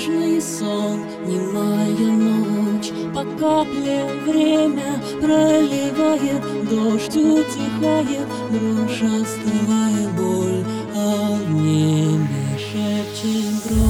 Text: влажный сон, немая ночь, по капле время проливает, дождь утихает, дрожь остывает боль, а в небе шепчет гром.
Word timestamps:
влажный 0.00 0.40
сон, 0.40 1.04
немая 1.26 2.10
ночь, 2.10 2.90
по 3.14 3.24
капле 3.38 4.04
время 4.26 5.00
проливает, 5.20 6.42
дождь 6.68 7.16
утихает, 7.16 8.28
дрожь 8.50 9.02
остывает 9.02 10.10
боль, 10.16 10.64
а 10.94 11.36
в 11.36 11.50
небе 11.52 12.58
шепчет 12.58 13.68
гром. 13.68 13.89